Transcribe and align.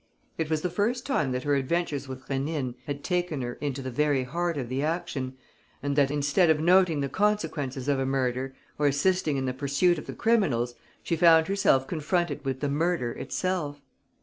It 0.35 0.49
was 0.49 0.63
the 0.63 0.71
first 0.71 1.05
time 1.05 1.31
that 1.31 1.43
her 1.43 1.53
adventures 1.53 2.07
with 2.07 2.27
Rénine 2.27 2.73
had 2.87 3.03
taken 3.03 3.43
her 3.43 3.53
into 3.61 3.83
the 3.83 3.91
very 3.91 4.23
heart 4.23 4.57
of 4.57 4.67
the 4.67 4.81
action 4.81 5.37
and 5.83 5.95
that, 5.95 6.09
instead 6.09 6.49
of 6.49 6.59
noting 6.59 7.01
the 7.01 7.07
consequences 7.07 7.87
of 7.87 7.99
a 7.99 8.05
murder, 8.07 8.55
or 8.79 8.87
assisting 8.87 9.37
in 9.37 9.45
the 9.45 9.53
pursuit 9.53 9.99
of 9.99 10.07
the 10.07 10.15
criminals, 10.15 10.73
she 11.03 11.15
found 11.15 11.45
herself 11.45 11.85
confronted 11.85 12.43
with 12.43 12.61
the 12.61 12.67
murder 12.69 13.11
itself. 13.11 13.79